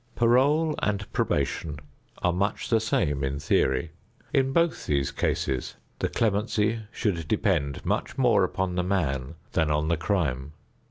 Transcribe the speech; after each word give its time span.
Parole 0.15 0.73
and 0.81 1.05
probation 1.13 1.77
are 2.23 2.33
much 2.33 2.69
the 2.71 2.79
same 2.79 3.23
in 3.23 3.37
theory. 3.39 3.91
In 4.33 4.51
both 4.51 4.87
these 4.87 5.11
cases 5.11 5.75
the 5.99 6.09
clemency 6.09 6.79
should 6.91 7.27
depend 7.27 7.85
much 7.85 8.17
more 8.17 8.43
upon 8.43 8.73
the 8.73 8.83
man 8.83 9.35
than 9.51 9.69
on 9.69 9.89
the 9.89 9.97
crime. 9.97 10.53